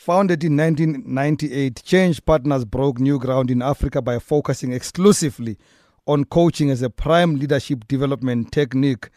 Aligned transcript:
Founded 0.00 0.42
in 0.42 0.56
1998, 0.56 1.82
Change 1.84 2.24
Partners 2.24 2.64
broke 2.64 2.98
new 2.98 3.18
ground 3.18 3.50
in 3.50 3.60
Africa 3.60 4.00
by 4.00 4.18
focusing 4.18 4.72
exclusively 4.72 5.58
on 6.06 6.24
coaching 6.24 6.70
as 6.70 6.80
a 6.80 6.88
prime 6.88 7.36
leadership 7.36 7.86
development 7.86 8.50
technique. 8.50 9.10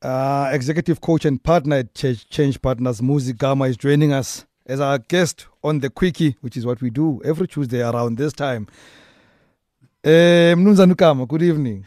Uh, 0.00 0.48
executive 0.52 1.00
coach 1.00 1.24
and 1.24 1.42
partner 1.42 1.78
at 1.78 1.92
Change 1.92 2.62
Partners, 2.62 3.00
Muzi 3.00 3.36
Gama, 3.36 3.64
is 3.64 3.76
joining 3.76 4.12
us 4.12 4.46
as 4.64 4.78
our 4.80 4.98
guest 4.98 5.46
on 5.64 5.80
the 5.80 5.90
Quickie, 5.90 6.36
which 6.40 6.56
is 6.56 6.64
what 6.64 6.80
we 6.80 6.88
do 6.88 7.20
every 7.24 7.48
Tuesday 7.48 7.82
around 7.82 8.16
this 8.16 8.32
time. 8.32 8.68
Uh, 10.04 10.54
Mnumzana 10.54 10.96
Gama, 10.96 11.26
good 11.26 11.42
evening. 11.42 11.84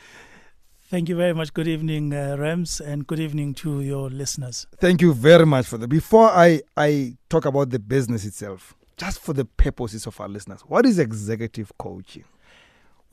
Thank 0.91 1.07
you 1.07 1.15
very 1.15 1.33
much. 1.33 1.53
Good 1.53 1.69
evening, 1.69 2.13
uh, 2.13 2.35
Rams, 2.37 2.81
and 2.81 3.07
good 3.07 3.19
evening 3.21 3.53
to 3.55 3.79
your 3.79 4.09
listeners. 4.09 4.67
Thank 4.77 5.01
you 5.01 5.13
very 5.13 5.45
much 5.45 5.65
for 5.67 5.77
that. 5.77 5.87
Before 5.87 6.29
I, 6.29 6.61
I 6.75 7.15
talk 7.29 7.45
about 7.45 7.69
the 7.69 7.79
business 7.79 8.25
itself, 8.25 8.75
just 8.97 9.21
for 9.21 9.31
the 9.31 9.45
purposes 9.45 10.05
of 10.05 10.19
our 10.19 10.27
listeners, 10.27 10.59
what 10.68 10.85
is 10.85 10.99
executive 10.99 11.71
coaching? 11.77 12.25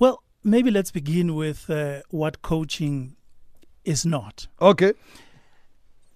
Well, 0.00 0.24
maybe 0.42 0.72
let's 0.72 0.91
begin 0.91 1.36
with 1.36 1.70
uh, 1.70 2.00
what 2.10 2.42
coaching 2.42 3.14
is 3.84 4.05
not. 4.05 4.48
Okay. 4.60 4.95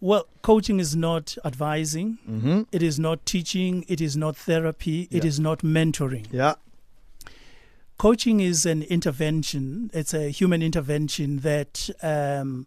Well, 0.01 0.27
coaching 0.43 0.81
is 0.81 0.97
not 0.97 1.37
advising, 1.45 2.19
Mm-hmm. 2.29 2.63
it 2.73 2.83
is 2.83 2.99
not 2.99 3.25
teaching, 3.25 3.85
it 3.87 4.01
is 4.01 4.17
not 4.17 4.37
therapy, 4.37 5.07
it 5.13 5.23
Yeah. 5.23 5.29
is 5.29 5.39
not 5.39 5.61
mentoring. 5.61 6.27
Yeah. 6.33 6.55
Coaching 8.03 8.41
is 8.41 8.67
an 8.67 8.83
intervention, 8.83 9.89
it's 9.95 10.13
a 10.13 10.29
human 10.29 10.61
intervention 10.61 11.37
that 11.37 11.89
um, 12.03 12.67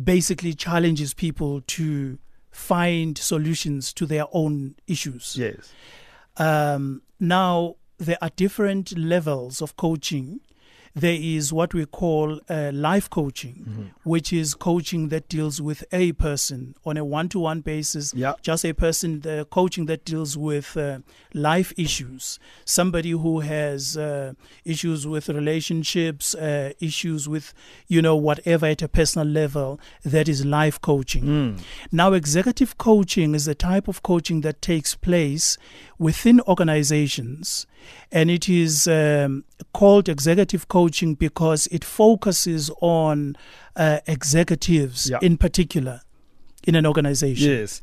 basically 0.00 0.54
challenges 0.54 1.14
people 1.14 1.62
to 1.62 2.16
find 2.52 3.18
solutions 3.18 3.92
to 3.92 4.06
their 4.06 4.26
own 4.30 4.76
issues. 4.86 5.36
Yes. 5.36 5.72
Um, 6.36 7.02
now, 7.18 7.74
there 7.98 8.18
are 8.22 8.30
different 8.36 8.96
levels 8.96 9.60
of 9.60 9.76
coaching. 9.76 10.38
There 10.94 11.16
is 11.18 11.52
what 11.52 11.72
we 11.72 11.86
call 11.86 12.40
uh, 12.50 12.70
life 12.72 13.08
coaching, 13.08 13.64
Mm-hmm. 13.68 13.82
which 14.04 14.32
is 14.32 14.54
coaching 14.54 15.08
that 15.08 15.28
deals 15.28 15.60
with 15.60 15.84
a 15.92 16.12
person 16.12 16.74
on 16.84 16.96
a 16.98 17.04
one 17.04 17.28
to 17.30 17.38
one 17.38 17.60
basis. 17.62 18.12
Yeah. 18.14 18.34
Just 18.42 18.64
a 18.64 18.72
person, 18.74 19.20
the 19.20 19.46
coaching 19.50 19.86
that 19.86 20.04
deals 20.04 20.36
with 20.36 20.76
uh, 20.76 20.98
life 21.32 21.72
issues. 21.78 22.38
Somebody 22.64 23.10
who 23.12 23.40
has 23.40 23.96
uh, 23.96 24.34
issues 24.64 25.06
with 25.06 25.28
relationships, 25.28 26.34
uh, 26.34 26.72
issues 26.80 27.28
with, 27.28 27.54
you 27.88 28.02
know, 28.02 28.16
whatever 28.16 28.66
at 28.66 28.82
a 28.82 28.88
personal 28.88 29.26
level, 29.26 29.80
that 30.04 30.28
is 30.28 30.44
life 30.44 30.80
coaching. 30.80 31.24
Mm. 31.24 31.60
Now, 31.90 32.12
executive 32.12 32.76
coaching 32.78 33.34
is 33.34 33.46
the 33.46 33.54
type 33.54 33.88
of 33.88 34.02
coaching 34.02 34.42
that 34.42 34.60
takes 34.60 34.94
place 34.94 35.56
within 36.02 36.40
organizations, 36.42 37.66
and 38.10 38.30
it 38.30 38.48
is 38.48 38.86
um, 38.88 39.44
called 39.72 40.08
executive 40.08 40.66
coaching 40.68 41.14
because 41.14 41.66
it 41.68 41.84
focuses 41.84 42.70
on 42.80 43.36
uh, 43.76 44.00
executives 44.06 45.08
Yeah. 45.10 45.18
in 45.22 45.36
particular 45.36 46.00
in 46.66 46.74
an 46.74 46.86
organization. 46.86 47.50
Yes. 47.50 47.82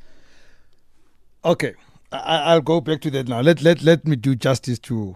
Okay. 1.43 1.73
I, 2.11 2.17
I- 2.17 2.43
I'll 2.53 2.61
go 2.61 2.81
back 2.81 3.01
to 3.01 3.11
that 3.11 3.27
now. 3.27 3.41
Let 3.41 3.61
let 3.61 3.81
let 3.83 4.05
me 4.07 4.15
do 4.15 4.35
justice 4.35 4.79
to 4.79 5.15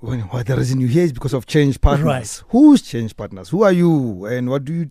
when 0.00 0.20
why 0.30 0.42
the 0.44 0.56
reason 0.56 0.80
you 0.80 0.86
here 0.86 1.04
is 1.04 1.12
because 1.12 1.34
of 1.34 1.46
change 1.46 1.80
partners. 1.80 2.04
Right. 2.06 2.42
Who's 2.50 2.82
change 2.82 3.16
partners? 3.16 3.48
Who 3.48 3.62
are 3.64 3.72
you 3.72 4.24
and 4.26 4.48
what 4.50 4.64
do 4.64 4.72
you 4.72 4.90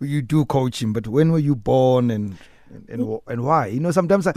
you 0.00 0.22
do 0.22 0.44
coaching? 0.46 0.92
But 0.92 1.06
when 1.08 1.30
were 1.32 1.38
you 1.38 1.54
born 1.56 2.10
and 2.10 2.38
and 2.70 2.88
and, 2.88 3.20
and 3.26 3.44
why? 3.44 3.66
You 3.66 3.80
know, 3.80 3.90
sometimes 3.90 4.26
I, 4.26 4.32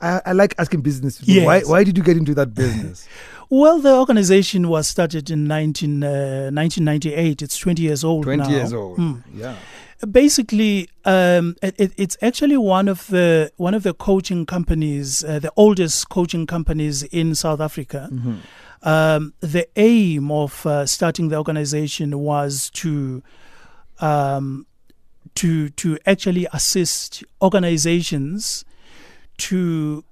I, 0.00 0.20
I 0.26 0.32
like 0.32 0.54
asking 0.58 0.80
business 0.82 1.18
people. 1.20 1.44
Why 1.46 1.56
Yes. 1.58 1.68
why 1.68 1.84
did 1.84 1.96
you 1.98 2.04
get 2.04 2.16
into 2.16 2.34
that 2.34 2.54
business? 2.54 3.06
Well, 3.52 3.80
the 3.80 3.92
organization 3.96 4.68
was 4.68 4.86
started 4.86 5.28
in 5.28 5.42
19, 5.48 6.04
uh, 6.04 6.50
1998. 6.52 7.42
It's 7.42 7.58
20 7.58 7.82
years 7.82 8.04
old 8.04 8.22
Twenty 8.22 8.44
now. 8.44 8.48
years 8.48 8.72
old. 8.72 8.96
Hmm. 8.96 9.14
Yeah. 9.34 9.56
basically 10.08 10.88
um, 11.04 11.56
it, 11.60 11.74
it- 11.78 11.92
it's 11.96 12.16
actually 12.22 12.56
one 12.56 12.86
of 12.88 13.06
the 13.08 13.50
one 13.56 13.74
of 13.74 13.82
the 13.82 13.92
coaching 13.92 14.46
companies 14.46 15.24
uh, 15.24 15.40
the 15.40 15.52
oldest 15.56 16.08
coaching 16.08 16.46
companies 16.46 17.02
in 17.20 17.34
south 17.34 17.60
africa 17.60 18.08
Mhm. 18.12 18.36
um, 18.82 19.34
the 19.40 19.66
aim 19.76 20.30
of 20.30 20.64
uh, 20.64 20.86
starting 20.86 21.28
the 21.28 21.36
organization 21.36 22.18
was 22.20 22.70
to 22.70 23.22
um, 24.00 24.64
to 25.34 25.68
to 25.70 25.98
actually 26.06 26.46
assist 26.52 27.22
organizations 27.42 28.64
to 29.48 30.04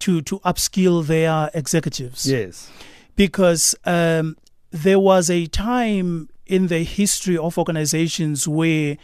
to 0.00 0.20
to 0.22 0.38
upskill 0.40 1.04
their 1.06 1.50
executives 1.54 2.26
Yes. 2.26 2.70
because 3.16 3.74
um, 3.84 4.36
there 4.70 4.98
was 4.98 5.30
a 5.30 5.46
time 5.46 6.28
in 6.46 6.66
the 6.68 6.82
history 6.84 7.38
of 7.38 7.56
organizations 7.58 8.46
where 8.46 8.96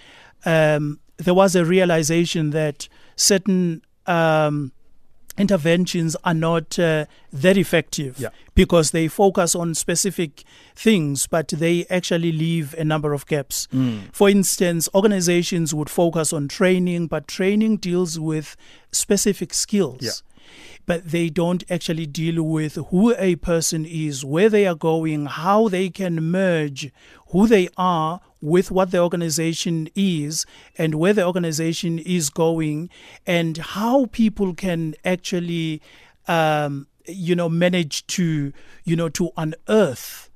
um, 0.44 1.00
there 1.16 1.34
was 1.34 1.54
a 1.56 1.64
realization 1.64 2.50
that 2.50 2.88
certain 3.16 3.82
um, 4.06 4.72
interventions 5.40 6.16
are 6.24 6.34
not 6.34 6.78
uh, 6.78 7.06
that 7.32 7.56
effective 7.56 8.18
Yeah. 8.18 8.28
because 8.54 8.90
they 8.90 9.08
focus 9.08 9.54
on 9.54 9.74
specific 9.74 10.44
things, 10.76 11.26
but 11.26 11.48
they 11.48 11.86
actually 11.88 12.32
leave 12.32 12.74
a 12.74 12.84
number 12.84 13.12
of 13.12 13.26
gaps. 13.26 13.66
Mm. 13.72 14.12
For 14.12 14.28
instance, 14.28 14.88
organizations 14.94 15.74
would 15.74 15.90
focus 15.90 16.32
on 16.32 16.48
training, 16.48 17.06
but 17.08 17.26
training 17.26 17.78
deals 17.78 18.18
with 18.18 18.56
specific 18.92 19.54
skills. 19.54 20.00
Yeah. 20.02 20.12
But 20.86 21.10
they 21.10 21.28
don't 21.28 21.62
actually 21.70 22.06
deal 22.06 22.42
with 22.42 22.74
who 22.90 23.14
a 23.16 23.36
person 23.36 23.84
is, 23.86 24.24
where 24.24 24.48
they 24.48 24.66
are 24.66 24.74
going, 24.74 25.26
how 25.26 25.68
they 25.68 25.88
can 25.90 26.14
merge 26.30 26.90
who 27.28 27.46
they 27.46 27.68
are 27.76 28.20
with 28.40 28.70
what 28.70 28.90
the 28.90 28.98
organization 28.98 29.88
is, 29.94 30.46
and 30.78 30.94
where 30.94 31.12
the 31.12 31.26
organization 31.26 31.98
is 31.98 32.30
going, 32.30 32.88
and 33.26 33.58
how 33.58 34.06
people 34.06 34.54
can 34.54 34.94
actually, 35.04 35.82
um, 36.26 36.86
you 37.06 37.34
know, 37.34 37.48
manage 37.48 38.06
to, 38.06 38.52
you 38.84 38.96
know, 38.96 39.08
to 39.08 39.30
unearth 39.36 40.30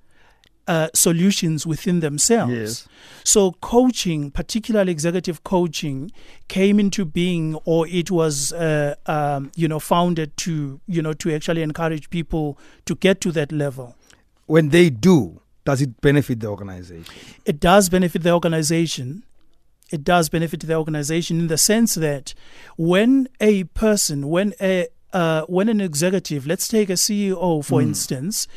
uh, 0.67 0.89
solutions 0.95 1.67
within 1.67 2.01
themselves. 2.01 2.53
Yes. 2.53 2.89
So 3.23 3.53
coaching, 3.61 4.31
particularly 4.31 4.93
executive 4.93 5.45
coaching, 5.45 6.11
came 6.49 6.81
into 6.81 7.05
being, 7.05 7.55
or 7.65 7.87
it 7.89 8.11
was, 8.11 8.53
uh, 8.53 8.95
um, 9.07 9.53
you 9.57 9.69
know, 9.69 9.79
founded 9.79 10.37
to, 10.39 10.81
you 10.87 11.03
know, 11.03 11.13
to 11.15 11.35
actually 11.35 11.63
encourage 11.63 12.11
people 12.11 12.59
to 12.87 12.95
get 12.95 13.21
to 13.23 13.33
that 13.33 13.53
level. 13.53 13.95
When 14.47 14.71
they 14.71 14.91
do, 14.91 15.41
does 15.65 15.81
it 15.83 16.01
benefit 16.01 16.41
the 16.41 16.49
organization? 16.49 17.05
It 17.45 17.61
does 17.61 17.89
benefit 17.89 18.23
the 18.23 18.33
organization. 18.33 19.25
It 19.91 20.05
does 20.05 20.29
benefit 20.29 20.61
the 20.61 20.75
organization 20.75 21.39
in 21.39 21.47
the 21.49 21.59
sense 21.59 21.95
that 21.95 22.35
when 22.77 23.29
a 23.41 23.65
person, 23.65 24.29
when 24.29 24.55
a 24.61 24.89
uh, 25.13 25.43
when 25.43 25.69
an 25.69 25.81
executive, 25.81 26.47
let's 26.47 26.67
take 26.67 26.91
a 26.91 26.95
CEO 26.95 27.65
for 27.65 27.81
instance, 27.81 28.49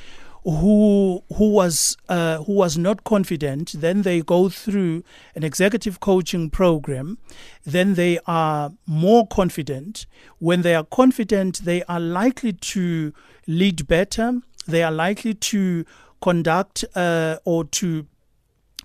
who 0.44 1.24
who 1.36 1.52
was 1.52 1.98
uh, 2.08 2.38
who 2.44 2.54
was 2.54 2.78
not 2.78 3.04
confident, 3.04 3.74
then 3.78 4.04
they 4.04 4.22
go 4.22 4.48
through 4.50 5.04
an 5.36 5.44
executive 5.44 6.00
coaching 6.00 6.50
program, 6.50 7.18
then 7.66 7.96
they 7.96 8.18
are 8.26 8.72
more 8.86 9.28
confident. 9.28 10.06
When 10.40 10.62
they 10.62 10.74
are 10.74 10.86
confident, 10.86 11.66
they 11.66 11.84
are 11.84 12.00
likely 12.00 12.54
to 12.54 13.14
lead 13.46 13.88
better. 13.88 14.42
They 14.66 14.84
are 14.84 14.92
likely 14.92 15.34
to 15.34 15.86
conduct 16.22 16.84
uh, 16.96 17.38
or 17.46 17.64
to 17.66 18.06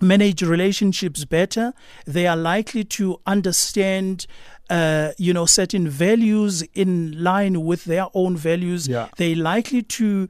manage 0.01 0.41
relationships 0.41 1.25
better. 1.25 1.73
They 2.05 2.27
are 2.27 2.35
likely 2.35 2.83
to 2.85 3.19
understand, 3.25 4.25
uh, 4.69 5.11
you 5.17 5.33
know, 5.33 5.45
certain 5.45 5.87
values 5.87 6.61
in 6.73 7.23
line 7.23 7.63
with 7.63 7.85
their 7.85 8.07
own 8.13 8.35
values. 8.35 8.87
Yeah. 8.87 9.07
They're 9.17 9.35
likely 9.35 9.81
to 9.83 10.27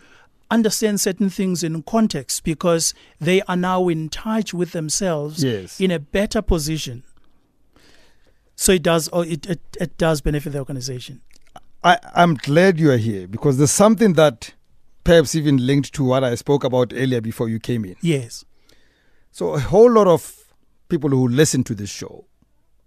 understand 0.51 1.01
certain 1.01 1.29
things 1.31 1.63
in 1.63 1.81
context 1.83 2.43
because 2.43 2.93
they 3.19 3.41
are 3.43 3.55
now 3.55 3.87
in 3.87 4.09
touch 4.09 4.53
with 4.53 4.71
themselves 4.73 5.43
Yes. 5.43 5.79
in 5.79 5.89
a 5.89 5.97
better 5.99 6.41
position. 6.43 7.03
So 8.55 8.73
it 8.73 8.83
does. 8.83 9.09
It, 9.13 9.47
it 9.47 9.59
it 9.81 9.97
does 9.97 10.21
benefit 10.21 10.51
the 10.53 10.59
organization. 10.59 11.21
I, 11.83 11.97
I'm 12.13 12.35
glad 12.35 12.79
you 12.79 12.91
are 12.91 12.97
here 12.97 13.27
because 13.27 13.57
there's 13.57 13.71
something 13.71 14.13
that 14.13 14.53
perhaps 15.03 15.35
even 15.35 15.65
linked 15.65 15.93
to 15.93 16.03
what 16.03 16.23
I 16.23 16.35
spoke 16.35 16.63
about 16.63 16.93
earlier 16.95 17.21
before 17.21 17.49
you 17.49 17.59
came 17.59 17.85
in. 17.85 17.95
Yes. 18.01 18.45
So 19.31 19.53
a 19.53 19.59
whole 19.59 19.91
lot 19.91 20.07
of 20.07 20.35
people 20.89 21.09
who 21.09 21.27
listen 21.27 21.63
to 21.65 21.75
this 21.75 21.89
show 21.89 22.25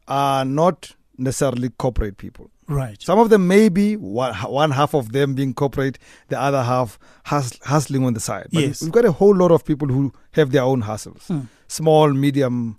are 0.09 0.45
not 0.45 0.93
necessarily 1.19 1.71
corporate 1.71 2.17
people. 2.19 2.51
Right. 2.69 3.01
Some 3.01 3.19
of 3.19 3.31
them 3.31 3.47
may 3.47 3.69
be 3.69 3.97
one, 3.97 4.35
one 4.35 4.71
half 4.73 4.95
of 4.95 5.13
them 5.13 5.35
being 5.35 5.55
corporate, 5.55 5.99
the 6.29 6.41
other 6.41 6.63
half 6.63 6.99
hus- 7.27 7.59
hustling 7.63 8.05
on 8.05 8.15
the 8.15 8.21
side. 8.21 8.49
But 8.53 8.63
Yes. 8.63 8.83
we've 8.83 8.93
got 8.93 9.05
a 9.05 9.13
whole 9.13 9.35
lot 9.35 9.51
of 9.53 9.65
people 9.65 9.89
who 9.89 10.13
have 10.33 10.51
their 10.53 10.63
own 10.63 10.81
hustles, 10.83 11.23
Hmm. 11.29 11.41
small, 11.69 12.13
medium 12.13 12.79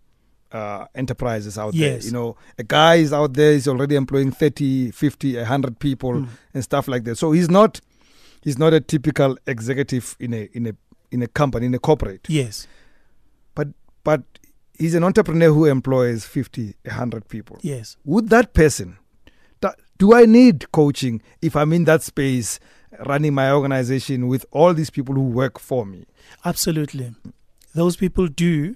uh, 0.49 0.85
enterprises 0.95 1.57
out 1.57 1.73
Yes. 1.73 2.03
there. 2.03 2.07
You 2.07 2.11
know, 2.13 2.37
a 2.57 2.63
guy 2.63 2.95
is 2.95 3.11
out 3.11 3.33
there, 3.33 3.51
he's 3.51 3.67
already 3.67 3.95
employing 3.95 4.31
30, 4.31 4.91
50, 4.91 5.35
100 5.37 5.77
people 5.77 6.13
Mm. 6.13 6.27
and 6.53 6.63
stuff 6.63 6.87
like 6.87 7.03
that. 7.03 7.17
So 7.17 7.33
he's 7.33 7.49
not 7.49 7.81
he's 8.47 8.57
not 8.57 8.73
a 8.73 8.79
typical 8.79 9.38
executive 9.45 10.15
in 10.21 10.33
a 10.33 10.49
in 10.53 10.67
a 10.67 10.73
in 11.11 11.21
a 11.21 11.27
company, 11.27 11.65
in 11.65 11.73
a 11.73 11.79
corporate. 11.79 12.25
Yes. 12.29 12.67
But 13.55 13.67
but 14.05 14.21
he's 14.73 14.95
an 14.95 15.03
entrepreneur 15.03 15.51
who 15.51 15.65
employs 15.65 16.25
50, 16.25 16.75
100 16.83 17.27
people. 17.27 17.57
Yes. 17.61 17.97
Would 18.05 18.29
that 18.29 18.53
person 18.53 18.97
do 19.97 20.13
I 20.13 20.25
need 20.25 20.71
coaching 20.71 21.21
if 21.41 21.55
I'm 21.55 21.73
in 21.73 21.85
that 21.85 22.03
space 22.03 22.59
running 23.05 23.33
my 23.33 23.51
organization 23.51 24.27
with 24.27 24.45
all 24.51 24.73
these 24.73 24.89
people 24.89 25.15
who 25.15 25.23
work 25.23 25.59
for 25.59 25.85
me? 25.85 26.05
Absolutely. 26.45 27.15
Those 27.73 27.95
people 27.95 28.27
do. 28.27 28.75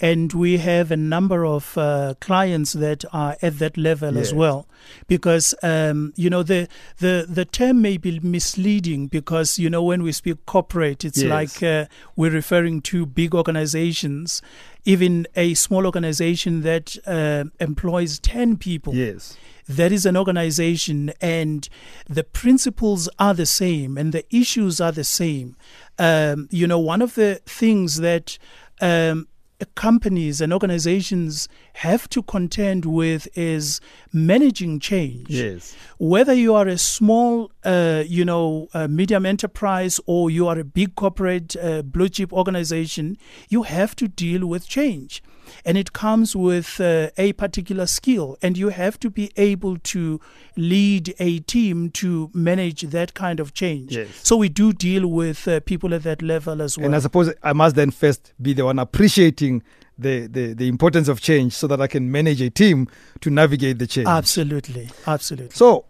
And 0.00 0.32
we 0.32 0.56
have 0.58 0.90
a 0.90 0.96
number 0.96 1.44
of 1.46 1.78
uh, 1.78 2.14
clients 2.20 2.72
that 2.72 3.04
are 3.12 3.36
at 3.40 3.58
that 3.60 3.76
level 3.76 4.18
as 4.18 4.34
well, 4.34 4.66
because 5.06 5.54
um, 5.62 6.12
you 6.16 6.28
know 6.28 6.42
the, 6.42 6.66
the 6.98 7.24
the 7.28 7.44
term 7.44 7.82
may 7.82 7.98
be 7.98 8.18
misleading 8.20 9.06
because 9.06 9.58
you 9.60 9.70
know 9.70 9.82
when 9.82 10.02
we 10.02 10.10
speak 10.12 10.44
corporate, 10.46 11.04
it's 11.04 11.22
Yes. 11.22 11.30
like 11.30 11.62
uh, 11.62 11.86
we're 12.16 12.32
referring 12.32 12.80
to 12.82 13.06
big 13.06 13.32
organizations, 13.34 14.42
even 14.84 15.26
a 15.36 15.54
small 15.54 15.86
organization 15.86 16.62
that 16.62 16.96
uh, 17.06 17.44
employs 17.60 18.18
ten 18.18 18.56
people 18.56 18.94
Yes. 18.94 19.36
that 19.68 19.92
is 19.92 20.04
an 20.04 20.16
organization 20.16 21.12
and 21.20 21.68
the 22.08 22.24
principles 22.24 23.08
are 23.20 23.34
the 23.34 23.46
same 23.46 23.96
and 23.96 24.12
the 24.12 24.24
issues 24.34 24.80
are 24.80 24.92
the 24.92 25.04
same. 25.04 25.54
Um, 25.98 26.48
you 26.50 26.66
know, 26.66 26.78
one 26.80 27.02
of 27.02 27.14
the 27.14 27.40
things 27.46 27.98
that 27.98 28.36
um, 28.80 29.28
companies 29.66 30.40
and 30.40 30.52
organizations 30.52 31.48
have 31.74 32.08
to 32.10 32.22
contend 32.22 32.84
with 32.84 33.26
is 33.36 33.80
managing 34.12 34.78
change 34.78 35.30
Yes. 35.30 35.74
whether 35.98 36.34
you 36.34 36.54
are 36.54 36.68
a 36.68 36.78
small, 36.78 37.50
uh, 37.64 38.02
you 38.06 38.24
know, 38.24 38.68
uh, 38.74 38.86
medium 38.88 39.24
enterprise 39.26 39.98
or 40.06 40.30
you 40.30 40.46
are 40.48 40.58
a 40.58 40.64
big 40.64 40.94
corporate 40.94 41.56
uh, 41.56 41.82
blue 41.82 42.08
chip 42.08 42.32
organization, 42.32 43.16
you 43.48 43.62
have 43.62 43.96
to 43.96 44.08
deal 44.08 44.46
with 44.46 44.68
change. 44.68 45.22
And 45.64 45.76
it 45.76 45.92
comes 45.92 46.34
with 46.36 46.80
uh, 46.80 47.10
a 47.18 47.32
particular 47.34 47.86
skill, 47.86 48.38
and 48.42 48.56
you 48.56 48.68
have 48.68 48.98
to 49.00 49.10
be 49.10 49.32
able 49.36 49.76
to 49.78 50.20
lead 50.56 51.14
a 51.18 51.40
team 51.40 51.90
to 51.90 52.30
manage 52.32 52.82
that 52.82 53.12
kind 53.14 53.40
of 53.40 53.52
change. 53.52 53.94
Yes. 53.96 54.08
So 54.22 54.36
we 54.36 54.48
do 54.48 54.72
deal 54.72 55.06
with 55.08 55.46
uh, 55.48 55.60
people 55.60 55.92
at 55.94 56.04
that 56.04 56.22
level 56.22 56.62
as 56.62 56.78
well. 56.78 56.86
And 56.86 56.96
I 56.96 57.00
suppose 57.00 57.32
I 57.42 57.52
must 57.52 57.76
then 57.76 57.90
first 57.90 58.32
be 58.40 58.52
the 58.54 58.64
one 58.64 58.78
appreciating 58.78 59.62
the, 60.02 60.26
the, 60.26 60.52
the 60.54 60.68
importance 60.68 61.08
of 61.08 61.20
change 61.20 61.52
so 61.54 61.66
that 61.66 61.80
I 61.80 61.86
can 61.86 62.10
manage 62.10 62.40
a 62.42 62.50
team 62.50 62.88
to 63.20 63.30
navigate 63.30 63.78
the 63.78 63.86
change. 63.86 64.06
absolutely, 64.06 64.90
absolutely. 65.06 65.54
So, 65.54 65.84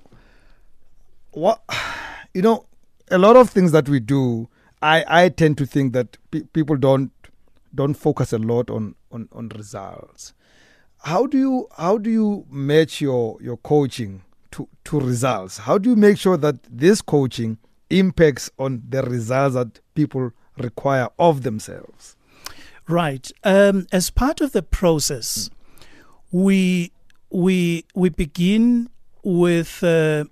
what 1.32 1.62
you 2.34 2.42
know, 2.42 2.66
a 3.10 3.18
lot 3.18 3.36
of 3.36 3.50
things 3.50 3.72
that 3.72 3.88
we 3.88 4.00
do, 4.00 4.48
I 4.80 5.04
I 5.06 5.28
tend 5.28 5.58
to 5.58 5.66
think 5.66 5.92
that 5.92 6.16
pe- 6.30 6.42
people 6.52 6.76
don't 6.76 7.10
don't 7.74 7.94
focus 7.94 8.32
a 8.32 8.38
lot 8.38 8.70
on 8.70 8.94
on 9.10 9.28
on 9.32 9.48
results. 9.50 10.34
How 11.04 11.26
do 11.26 11.38
you 11.38 11.68
how 11.76 11.98
do 11.98 12.10
you 12.10 12.46
match 12.50 13.00
your 13.00 13.38
your 13.40 13.56
coaching 13.58 14.22
to 14.52 14.68
to 14.84 15.00
results? 15.00 15.58
How 15.58 15.78
do 15.78 15.90
you 15.90 15.96
make 15.96 16.18
sure 16.18 16.36
that 16.36 16.56
this 16.70 17.02
coaching 17.02 17.58
impacts 17.90 18.50
on 18.58 18.82
the 18.88 19.02
results 19.02 19.54
that 19.54 19.80
people 19.94 20.32
require 20.58 21.08
of 21.18 21.42
themselves? 21.42 22.16
Right. 22.88 23.30
Um, 23.44 23.86
as 23.92 24.10
part 24.10 24.40
of 24.40 24.52
the 24.52 24.62
process, 24.62 25.48
we 26.30 26.92
we 27.30 27.84
we 27.94 28.08
begin 28.10 28.90
with 29.22 29.82
uh, 29.82 30.24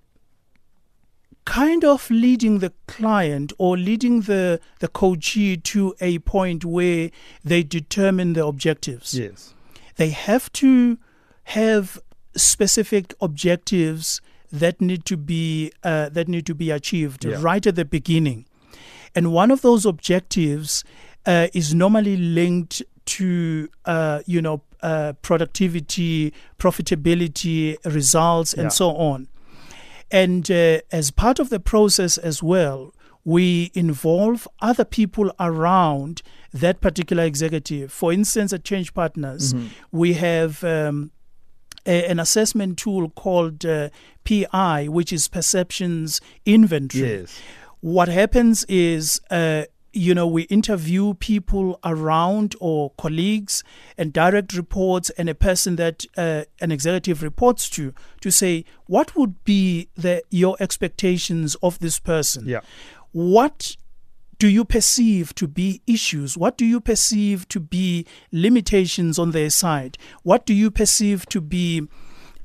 kind 1.44 1.84
of 1.84 2.10
leading 2.10 2.58
the 2.58 2.72
client 2.86 3.52
or 3.58 3.76
leading 3.76 4.22
the 4.22 4.60
the 4.80 4.88
coachee 4.88 5.56
to 5.56 5.94
a 6.00 6.18
point 6.20 6.64
where 6.64 7.10
they 7.44 7.62
determine 7.62 8.34
the 8.34 8.44
objectives 8.44 9.14
Yes. 9.14 9.54
they 9.96 10.10
have 10.10 10.52
to 10.54 10.98
have 11.44 11.98
specific 12.36 13.14
objectives 13.20 14.20
that 14.52 14.80
need 14.80 15.04
to 15.06 15.16
be 15.16 15.72
uh, 15.82 16.08
that 16.10 16.28
need 16.28 16.46
to 16.46 16.54
be 16.54 16.70
achieved 16.70 17.24
Yeah. 17.24 17.38
right 17.40 17.66
at 17.66 17.74
the 17.74 17.84
beginning 17.84 18.46
and 19.14 19.32
one 19.32 19.50
of 19.50 19.62
those 19.62 19.86
objectives 19.86 20.84
uh, 21.26 21.48
is 21.52 21.74
normally 21.74 22.16
linked 22.16 22.82
to 23.06 23.68
uh, 23.86 24.20
you 24.26 24.40
know 24.42 24.62
uh, 24.82 25.12
productivity 25.22 26.32
profitability 26.58 27.76
results 27.84 28.52
and 28.54 28.64
Yeah. 28.64 28.68
so 28.68 28.90
on 28.96 29.28
and 30.10 30.50
uh, 30.50 30.80
as 30.90 31.10
part 31.10 31.38
of 31.38 31.50
the 31.50 31.60
process 31.60 32.18
as 32.18 32.42
well, 32.42 32.92
we 33.24 33.70
involve 33.74 34.48
other 34.60 34.84
people 34.84 35.30
around 35.38 36.20
that 36.52 36.80
particular 36.80 37.22
executive. 37.22 37.92
For 37.92 38.12
instance, 38.12 38.52
at 38.52 38.64
Change 38.64 38.92
Partners, 38.92 39.54
we 39.92 40.14
have 40.14 40.64
um, 40.64 41.12
a, 41.86 42.04
an 42.10 42.18
assessment 42.18 42.76
tool 42.78 43.10
called 43.10 43.64
uh, 43.64 43.90
PI, 44.24 44.88
which 44.88 45.12
is 45.12 45.28
Perceptions 45.28 46.20
Inventory 46.44 47.20
Yes. 47.20 47.38
what 47.80 48.08
happens 48.08 48.64
is 48.64 49.20
uh, 49.30 49.62
you 49.92 50.14
know 50.14 50.26
we 50.26 50.42
interview 50.42 51.14
people 51.14 51.78
around 51.84 52.54
or 52.60 52.90
colleagues 52.96 53.64
and 53.98 54.12
direct 54.12 54.54
reports 54.54 55.10
and 55.18 55.28
a 55.28 55.34
person 55.34 55.76
that 55.76 56.04
uh, 56.16 56.44
an 56.60 56.70
executive 56.72 57.22
reports 57.22 57.68
to 57.70 57.92
to 58.20 58.30
say 58.30 58.64
what 58.86 59.16
would 59.16 59.42
be 59.44 59.88
the 59.96 60.22
your 60.30 60.56
expectations 60.60 61.56
of 61.62 61.78
this 61.80 61.98
person 61.98 62.44
Yeah. 62.46 62.60
what 63.12 63.76
do 64.38 64.48
you 64.48 64.64
perceive 64.64 65.34
to 65.34 65.46
be 65.46 65.82
issues? 65.86 66.34
What 66.34 66.56
do 66.56 66.64
you 66.64 66.80
perceive 66.80 67.46
to 67.48 67.60
be 67.60 68.06
limitations 68.32 69.18
on 69.18 69.32
their 69.32 69.50
side? 69.50 69.98
What 70.22 70.46
do 70.46 70.54
you 70.54 70.70
perceive 70.70 71.26
to 71.26 71.42
be 71.42 71.86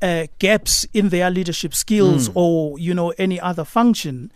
uh, 0.02 0.28
gaps 0.40 0.86
in 0.94 1.08
their 1.08 1.30
leadership 1.32 1.74
skills 1.74 2.30
or 2.36 2.78
you 2.78 2.94
know 2.94 3.14
any 3.18 3.40
other 3.40 3.64
function, 3.64 4.30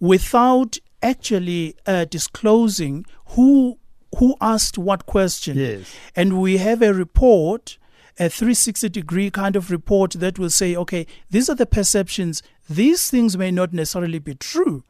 without 0.00 0.78
actually 1.04 1.76
uh, 1.86 2.04
disclosing 2.06 3.04
who 3.34 3.78
who 4.18 4.36
asked 4.40 4.76
what 4.78 5.06
question? 5.06 5.56
Yes. 5.56 5.94
and 6.16 6.40
we 6.40 6.56
have 6.58 6.80
a 6.82 6.92
report 6.94 7.78
a 8.16 8.28
360 8.28 8.88
degree 8.90 9.28
kind 9.28 9.56
of 9.56 9.70
report 9.72 10.12
that 10.22 10.38
will 10.38 10.50
say 10.50 10.76
okay 10.76 11.04
these 11.30 11.50
are 11.50 11.56
the 11.56 11.66
perceptions 11.66 12.42
these 12.70 13.10
things 13.10 13.36
may 13.36 13.50
not 13.50 13.72
necessarily 13.72 14.20
be 14.20 14.34
true 14.36 14.84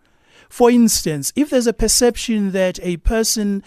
for 0.51 0.71
instance 0.71 1.33
if 1.35 1.49
there's 1.51 1.67
a 1.67 1.73
perception 1.73 2.53
that 2.53 2.79
a 2.83 2.99
person 2.99 3.63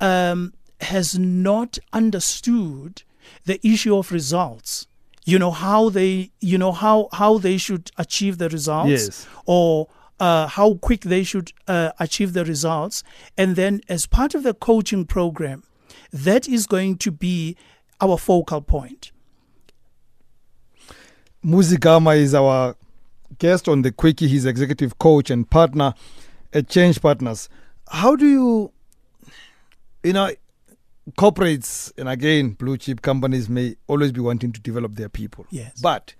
um, 0.00 0.52
has 0.80 1.16
not 1.16 1.78
understood 1.92 3.02
the 3.44 3.58
issue 3.66 3.96
of 3.96 4.10
results 4.10 4.88
you 5.24 5.38
know 5.38 5.52
how 5.52 5.88
they 5.90 6.30
you 6.40 6.58
know 6.58 6.72
how 6.72 7.08
how 7.12 7.38
they 7.38 7.56
should 7.56 7.92
achieve 7.98 8.38
the 8.38 8.48
results 8.48 8.90
Yes. 8.90 9.26
or 9.46 9.86
uh, 10.20 10.46
how 10.46 10.74
quick 10.74 11.02
they 11.02 11.22
should 11.22 11.52
uh, 11.66 11.92
achieve 11.98 12.32
the 12.32 12.44
results. 12.44 13.02
And 13.36 13.56
then, 13.56 13.80
as 13.88 14.06
part 14.06 14.34
of 14.34 14.42
the 14.42 14.54
coaching 14.54 15.04
program, 15.04 15.64
that 16.12 16.48
is 16.48 16.66
going 16.66 16.96
to 16.98 17.10
be 17.10 17.56
our 18.00 18.18
focal 18.18 18.60
point. 18.60 19.12
Muzi 21.44 21.78
Gama 21.78 22.10
is 22.10 22.34
our 22.34 22.76
guest 23.38 23.68
on 23.68 23.82
the 23.82 23.92
Quickie. 23.92 24.28
He's 24.28 24.44
executive 24.44 24.98
coach 24.98 25.30
and 25.30 25.48
partner 25.48 25.94
at 26.52 26.68
Change 26.68 27.00
Partners. 27.00 27.48
How 27.90 28.16
do 28.16 28.26
you, 28.26 28.72
you 30.02 30.12
know, 30.12 30.30
corporates 31.16 31.92
and 31.96 32.08
again, 32.08 32.50
blue 32.50 32.76
chip 32.76 33.02
companies 33.02 33.48
may 33.48 33.76
always 33.86 34.12
be 34.12 34.20
wanting 34.20 34.52
to 34.52 34.60
develop 34.60 34.96
their 34.96 35.08
people. 35.08 35.46
Yes. 35.50 35.80
But 35.80 36.14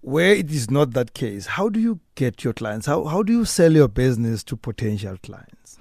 where 0.00 0.34
it 0.34 0.50
is 0.50 0.70
not 0.70 0.92
that 0.92 1.14
case, 1.14 1.46
how 1.46 1.68
do 1.68 1.80
you 1.80 2.00
get 2.14 2.44
your 2.44 2.52
clients? 2.52 2.86
How, 2.86 3.04
how 3.04 3.22
do 3.22 3.32
you 3.32 3.44
sell 3.44 3.72
your 3.72 3.88
business 3.88 4.44
to 4.44 4.56
potential 4.56 5.16
clients? 5.22 5.78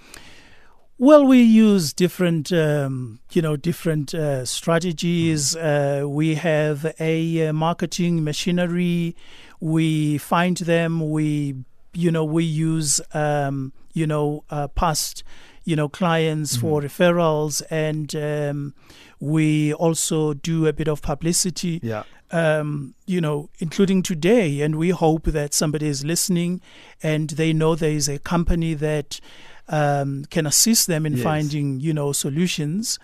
Well, 1.00 1.25
we 1.25 1.43
use 1.43 1.93
different, 1.93 2.51
um, 2.51 3.19
you 3.31 3.43
know, 3.43 3.55
different 3.55 4.15
uh, 4.15 4.45
strategies. 4.45 5.55
Uh, 5.55 6.05
we 6.07 6.33
have 6.36 6.91
a 7.00 7.47
uh, 7.47 7.53
marketing 7.53 8.24
machinery. 8.24 9.15
We 9.59 10.17
find 10.17 10.57
them. 10.57 11.12
We, 11.12 11.53
you 11.93 12.09
know, 12.09 12.25
we 12.25 12.43
use, 12.43 13.00
um, 13.13 13.74
you 13.93 14.07
know, 14.07 14.43
uh, 14.50 14.69
past, 14.69 15.24
you 15.65 15.75
know, 15.75 15.88
clients 15.88 16.57
for 16.57 16.81
referrals, 16.81 17.62
and 17.69 18.15
um, 18.15 18.74
we 19.19 19.74
also 19.75 20.33
do 20.33 20.65
a 20.65 20.74
bit 20.74 20.88
of 20.88 21.01
publicity 21.03 21.79
Yeah. 21.83 22.03
Um, 22.31 22.93
you 23.05 23.22
know, 23.22 23.50
including 23.60 24.03
today. 24.03 24.62
And 24.62 24.75
we 24.75 24.89
hope 24.89 25.24
that 25.25 25.53
somebody 25.53 25.88
is 25.88 26.03
listening 26.03 26.62
and 27.01 27.29
they 27.31 27.53
know 27.53 27.75
there 27.75 27.91
is 27.91 28.07
a 28.10 28.19
company 28.19 28.74
that 28.75 29.19
um, 29.69 30.25
can 30.29 30.46
assist 30.46 30.88
them 30.88 31.05
in 31.05 31.13
Yes. 31.13 31.24
finding, 31.24 31.79
you 31.79 31.93
know, 31.93 32.12
solutions. 32.13 33.00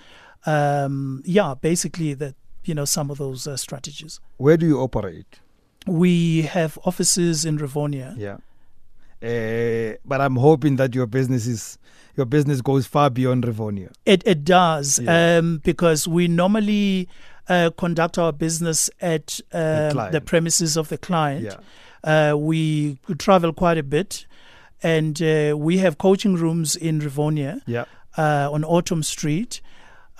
Um, 0.46 1.22
yeah, 1.25 1.53
basically 1.60 2.13
that 2.15 2.36
you 2.65 2.74
know 2.74 2.86
some 2.86 3.10
of 3.12 3.18
those 3.18 3.48
uh, 3.48 3.56
strategies. 3.58 4.20
Where 4.38 4.58
do 4.58 4.65
you 4.65 4.80
operate? 4.80 5.39
We 5.88 6.44
have 6.44 6.77
offices 6.86 7.44
in 7.46 7.58
Rivonia. 7.60 8.15
Yeah. 8.18 8.38
Uh, 9.22 9.96
but 10.06 10.20
I'm 10.20 10.36
hoping 10.36 10.75
that 10.77 10.94
your 10.94 11.06
business 11.08 11.48
is 11.48 11.77
your 12.18 12.25
business 12.25 12.62
goes 12.62 12.86
far 12.86 13.10
beyond 13.10 13.46
Rivonia. 13.46 13.92
It 14.06 14.22
it 14.25 14.44
does 14.44 15.00
Yeah. 15.00 15.38
um, 15.39 15.62
because 15.63 16.08
we 16.10 16.27
normally 16.27 17.08
uh, 17.50 17.69
conduct 17.77 18.17
our 18.17 18.31
business 18.33 18.89
at 19.01 19.39
um, 19.51 19.62
the, 19.62 19.89
client. 19.93 20.25
premises 20.25 20.77
of 20.77 20.89
the 20.89 20.97
client. 20.97 21.43
Yeah. 22.03 22.31
Uh, 22.31 22.35
we 22.38 22.97
travel 23.17 23.53
quite 23.53 23.77
a 23.77 23.83
bit, 23.83 24.25
and 24.81 25.21
uh, 25.21 25.55
we 25.57 25.77
have 25.77 25.97
coaching 25.97 26.35
rooms 26.35 26.75
in 26.75 27.00
Rivonia 27.00 27.62
Yeah. 27.65 27.85
uh, 28.17 28.50
on 28.51 28.63
Autumn 28.63 29.03
Street. 29.03 29.62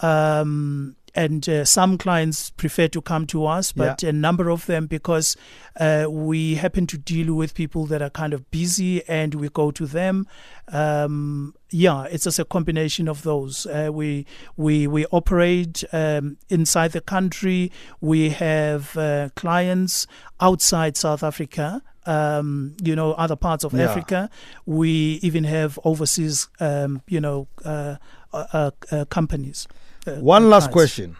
Um, 0.01 0.95
and 1.15 1.48
uh, 1.48 1.63
some 1.63 1.98
clients 1.98 2.50
prefer 2.51 2.88
to 2.88 3.01
come 3.01 3.27
to 3.27 3.46
us, 3.46 3.72
but 3.72 4.01
a 4.03 4.12
number 4.12 4.50
of 4.50 4.65
them, 4.65 4.88
because 4.88 5.38
uh, 5.79 6.08
we 6.10 6.55
happen 6.55 6.88
to 6.88 6.98
deal 6.98 7.36
with 7.36 7.53
people 7.53 7.86
that 7.86 8.01
are 8.01 8.10
kind 8.10 8.34
of 8.34 8.50
busy 8.50 9.08
and 9.08 9.36
we 9.36 9.50
go 9.50 9.70
to 9.72 9.86
them. 9.86 10.27
Um, 10.72 11.53
yeah, 11.70 12.05
it's 12.05 12.24
just 12.24 12.39
a 12.39 12.46
combination 12.46 13.08
of 13.08 13.22
those. 13.24 13.65
Uh, 13.65 13.89
we 13.91 14.25
we 14.58 14.88
we 14.88 15.05
operate 15.12 15.84
um, 15.93 16.38
inside 16.50 16.91
the 16.93 17.01
country. 17.01 17.72
We 18.01 18.29
have 18.29 18.98
uh, 18.98 19.29
clients 19.36 20.08
outside 20.39 20.98
South 20.98 21.24
Africa. 21.24 21.82
Um, 22.05 22.75
you 22.84 22.98
know, 22.98 23.13
other 23.13 23.38
parts 23.38 23.63
of 23.63 23.74
Yeah. 23.74 23.89
Africa. 23.89 24.29
We 24.65 25.20
even 25.22 25.46
have 25.46 25.79
overseas, 25.86 26.50
um, 26.60 27.01
you 27.08 27.22
know, 27.22 27.48
uh, 27.63 27.96
uh, 28.34 28.72
companies. 29.10 29.67
Uh, 30.07 30.12
One 30.19 30.50
last 30.50 30.72
question. 30.72 31.15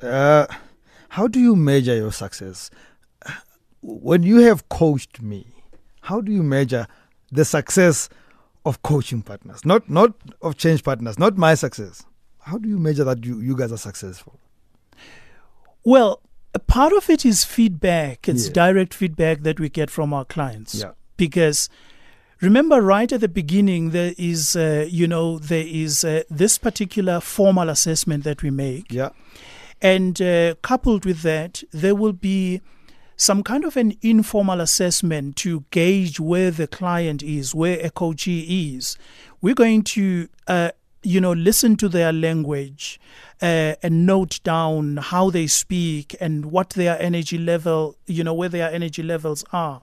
Uh, 0.00 0.46
how 1.10 1.26
do 1.28 1.38
you 1.40 1.56
measure 1.56 1.94
your 1.94 2.12
success? 2.12 2.70
When 3.82 4.22
you 4.22 4.38
have 4.40 4.68
coached 4.68 5.20
me, 5.22 5.46
how 6.02 6.20
do 6.20 6.32
you 6.32 6.42
measure 6.42 6.86
the 7.32 7.44
success 7.44 8.08
of 8.64 8.82
coaching 8.82 9.22
partners? 9.22 9.64
Not 9.64 9.88
not 9.88 10.12
of 10.42 10.56
change 10.56 10.84
partners, 10.84 11.18
not 11.18 11.36
my 11.36 11.54
success. 11.54 12.04
How 12.40 12.58
do 12.58 12.68
you 12.68 12.78
measure 12.78 13.04
that 13.04 13.24
you, 13.24 13.40
you 13.40 13.56
guys 13.56 13.72
are 13.72 13.76
successful? 13.78 14.38
Well, 15.84 16.20
a 16.54 16.58
part 16.58 16.92
of 16.92 17.08
it 17.08 17.24
is 17.24 17.44
feedback. 17.44 18.28
It's 18.28 18.46
Yeah. 18.46 18.52
direct 18.52 18.94
feedback 18.94 19.42
that 19.42 19.60
we 19.60 19.68
get 19.68 19.90
from 19.90 20.12
our 20.12 20.24
clients. 20.24 20.74
Yeah. 20.74 20.92
Because 21.16 21.68
remember, 22.40 22.80
right 22.80 23.10
at 23.12 23.20
the 23.20 23.28
beginning, 23.28 23.90
there 23.90 24.14
is, 24.18 24.56
uh, 24.56 24.86
you 24.88 25.06
know, 25.06 25.38
there 25.38 25.66
is 25.66 26.04
uh, 26.04 26.22
this 26.30 26.58
particular 26.58 27.20
formal 27.20 27.68
assessment 27.68 28.24
that 28.24 28.42
we 28.42 28.50
make. 28.50 28.92
Yeah. 28.92 29.10
And 29.82 30.20
uh, 30.20 30.54
coupled 30.62 31.04
with 31.04 31.22
that, 31.22 31.62
there 31.72 31.94
will 31.94 32.12
be 32.12 32.60
some 33.16 33.42
kind 33.42 33.64
of 33.64 33.76
an 33.76 33.94
informal 34.00 34.60
assessment 34.60 35.36
to 35.36 35.64
gauge 35.70 36.18
where 36.18 36.50
the 36.50 36.66
client 36.66 37.22
is, 37.22 37.54
where 37.54 37.78
a 37.84 37.90
coachee 37.90 38.74
is. 38.76 38.96
We're 39.42 39.54
going 39.54 39.82
to, 39.84 40.28
uh, 40.46 40.70
you 41.02 41.20
know, 41.20 41.32
listen 41.32 41.76
to 41.76 41.88
their 41.88 42.12
language 42.12 42.98
uh, 43.42 43.74
and 43.82 44.06
note 44.06 44.40
down 44.42 44.98
how 44.98 45.28
they 45.28 45.46
speak 45.46 46.16
and 46.20 46.46
what 46.46 46.70
their 46.70 47.00
energy 47.00 47.36
level, 47.38 47.96
you 48.06 48.24
know, 48.24 48.34
where 48.34 48.48
their 48.48 48.70
energy 48.70 49.02
levels 49.02 49.44
are. 49.52 49.82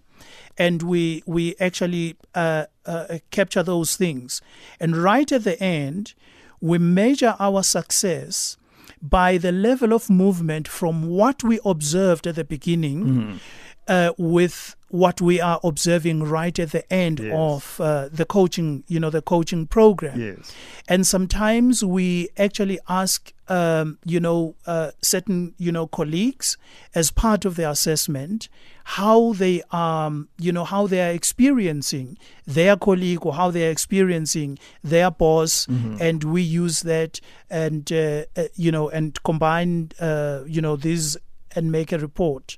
And 0.57 0.81
we 0.83 1.23
we 1.25 1.55
actually 1.59 2.15
uh, 2.33 2.65
uh, 2.85 3.19
capture 3.31 3.63
those 3.63 3.95
things. 3.95 4.41
And 4.79 4.97
right 4.97 5.31
at 5.31 5.43
the 5.43 5.61
end, 5.61 6.13
we 6.59 6.77
measure 6.77 7.35
our 7.39 7.63
success 7.63 8.57
by 9.01 9.37
the 9.37 9.51
level 9.51 9.93
of 9.93 10.09
movement 10.09 10.67
from 10.67 11.07
what 11.07 11.43
we 11.43 11.59
observed 11.63 12.25
at 12.25 12.35
the 12.35 12.43
beginning 12.43 13.39
uh, 13.87 14.11
with 14.17 14.75
what 14.89 15.19
we 15.19 15.41
are 15.41 15.59
observing 15.63 16.23
right 16.23 16.57
at 16.59 16.71
the 16.71 16.93
end 16.93 17.19
Yes. 17.19 17.33
of 17.35 17.81
uh, 17.81 18.07
the 18.09 18.23
coaching, 18.25 18.83
you 18.87 18.99
know, 19.01 19.09
the 19.09 19.21
coaching 19.21 19.67
program. 19.67 20.19
Yes. 20.19 20.53
And 20.87 21.05
sometimes 21.05 21.83
we 21.83 22.29
actually 22.37 22.79
ask, 22.87 23.33
um, 23.49 23.97
you 24.05 24.19
know, 24.21 24.55
uh, 24.65 24.91
certain, 25.01 25.53
you 25.57 25.71
know, 25.73 25.87
colleagues 25.87 26.57
as 26.95 27.11
part 27.11 27.43
of 27.43 27.55
the 27.57 27.69
assessment 27.69 28.47
how 28.91 29.33
they 29.33 29.61
um 29.71 30.29
you 30.39 30.49
know 30.49 30.63
how 30.63 30.87
they 30.87 31.01
are 31.05 31.11
experiencing 31.11 32.17
their 32.45 32.77
colleague 32.77 33.25
or 33.25 33.33
how 33.33 33.51
they 33.51 33.67
are 33.67 33.69
experiencing 33.71 34.57
their 34.81 35.11
boss 35.11 35.67
and 35.99 36.23
we 36.23 36.41
use 36.41 36.83
that 36.83 37.19
and 37.49 37.91
uh, 37.91 38.23
uh, 38.37 38.43
you 38.55 38.71
know 38.71 38.87
and 38.89 39.21
combine 39.23 39.91
uh, 39.99 40.39
you 40.47 40.61
know 40.61 40.77
these 40.77 41.17
and 41.53 41.69
make 41.69 41.91
a 41.91 41.97
report 41.99 42.57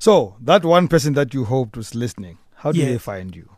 So 0.00 0.34
that 0.40 0.64
one 0.64 0.88
person 0.88 1.12
that 1.14 1.32
you 1.34 1.44
hoped 1.44 1.76
was 1.76 1.94
listening, 1.94 2.38
how 2.56 2.72
do 2.72 2.78
Yeah. 2.80 2.86
they 2.86 2.98
find 2.98 3.36
you? 3.36 3.48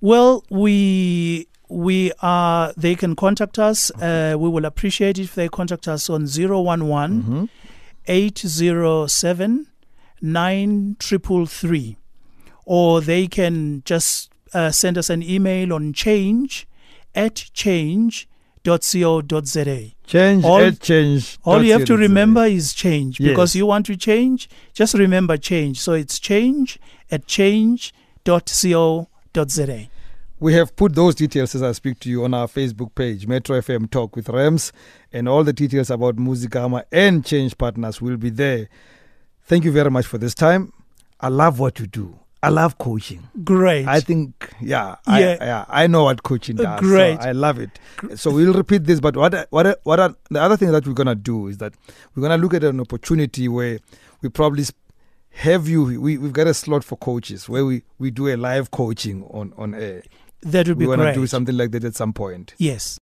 Well, 0.00 0.42
we 0.48 1.46
we 1.68 2.12
are. 2.22 2.72
They 2.76 2.94
can 2.94 3.14
contact 3.14 3.58
us. 3.58 3.90
Uh, 3.92 4.34
we 4.38 4.48
will 4.48 4.64
appreciate 4.64 5.18
it 5.18 5.24
if 5.24 5.34
they 5.34 5.48
contact 5.48 5.86
us 5.88 6.08
on 6.08 6.26
011 6.26 7.48
807 8.06 9.66
9333 10.22 11.96
or 12.64 13.00
they 13.00 13.26
can 13.26 13.82
just 13.84 14.30
uh, 14.54 14.70
send 14.70 14.96
us 14.98 15.10
an 15.10 15.22
email 15.22 15.72
on 15.72 15.92
change 15.92 16.66
at 17.14 17.34
change.co.za. 17.52 18.26
Change 20.10 20.44
All- 20.44 20.60
at 20.60 20.80
change. 20.80 21.38
All 21.44 21.62
you 21.62 21.72
have 21.72 21.84
to 21.84 21.86
dot 21.86 21.86
co 21.86 21.96
dot 21.96 21.98
za. 21.98 22.02
remember 22.08 22.44
is 22.46 22.74
change 22.74 23.18
because 23.18 23.54
Yes. 23.54 23.60
you 23.60 23.66
want 23.66 23.86
to 23.86 23.96
change, 23.96 24.48
just 24.74 24.94
remember 24.94 25.36
change. 25.36 25.78
So 25.80 25.92
it's 25.92 26.18
change 26.18 26.78
at 27.12 27.26
change.co.za. 27.26 27.92
We 30.40 30.54
have 30.54 30.74
put 30.74 30.94
those 30.94 31.14
details 31.14 31.54
as 31.54 31.62
I 31.62 31.72
speak 31.72 32.00
to 32.00 32.08
you 32.10 32.24
on 32.24 32.32
our 32.34 32.48
Facebook 32.48 32.94
page, 32.94 33.26
Metro 33.26 33.60
FM 33.60 33.90
Talk 33.90 34.16
with 34.16 34.28
Rams, 34.30 34.72
and 35.12 35.28
all 35.28 35.44
the 35.44 35.52
details 35.52 35.90
about 35.90 36.16
Muzi 36.16 36.48
Gama 36.48 36.84
and 36.90 37.24
Change 37.24 37.56
Partners 37.58 38.00
will 38.00 38.16
be 38.16 38.30
there. 38.30 38.68
Thank 39.44 39.64
you 39.64 39.70
very 39.72 39.90
much 39.90 40.06
for 40.06 40.16
this 40.18 40.34
time. 40.34 40.72
I 41.20 41.28
love 41.28 41.58
what 41.60 41.78
you 41.78 41.86
do. 41.86 42.18
I 42.42 42.48
love 42.48 42.78
coaching. 42.78 43.28
Great. 43.44 43.86
I 43.86 44.00
think, 44.00 44.48
yeah, 44.60 44.96
I, 45.06 45.20
Yeah. 45.20 45.36
yeah, 45.40 45.64
I 45.68 45.86
know 45.86 46.04
what 46.04 46.22
coaching 46.22 46.56
does. 46.56 46.80
great. 46.80 47.20
So 47.22 47.28
I 47.28 47.32
love 47.32 47.58
it. 47.58 47.78
So 48.16 48.30
we'll 48.30 48.54
repeat 48.54 48.84
this, 48.84 48.98
but 48.98 49.14
what, 49.16 49.46
what, 49.50 49.78
what 49.84 50.00
are, 50.00 50.14
the 50.30 50.40
other 50.40 50.56
thing 50.56 50.72
that 50.72 50.86
we're 50.86 50.94
gonna 50.94 51.14
do 51.14 51.48
is 51.48 51.58
that 51.58 51.74
we're 52.14 52.22
gonna 52.22 52.38
look 52.42 52.54
at 52.54 52.64
an 52.64 52.80
opportunity 52.80 53.46
where 53.48 53.78
we 54.22 54.30
probably 54.30 54.64
have 55.32 55.68
you. 55.68 55.84
We 56.00 56.18
we've 56.18 56.32
got 56.32 56.46
a 56.46 56.54
slot 56.54 56.82
for 56.82 56.96
coaches 56.96 57.48
where 57.48 57.64
we 57.64 57.82
we 57.98 58.10
do 58.10 58.28
a 58.28 58.36
live 58.36 58.70
coaching 58.70 59.22
on 59.30 59.52
on 59.56 59.74
air. 59.74 60.02
that 60.42 60.66
would 60.66 60.78
be 60.78 60.86
we 60.86 60.88
want 60.96 61.02
to 61.02 61.12
do 61.14 61.26
something 61.26 61.54
like 61.56 61.70
that 61.72 61.84
at 61.84 61.94
some 61.94 62.12
point. 62.14 62.54
Yes. 62.58 62.98